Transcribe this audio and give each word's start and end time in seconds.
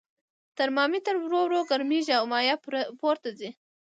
ترمامتر 0.57 1.15
ورو 1.19 1.39
ورو 1.43 1.61
ګرمیږي 1.69 2.13
او 2.19 2.25
مایع 2.31 2.55
پورته 2.99 3.29
ځي. 3.39 3.49